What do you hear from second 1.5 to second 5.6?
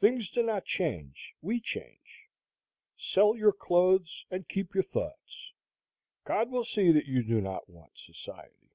change. Sell your clothes and keep your thoughts.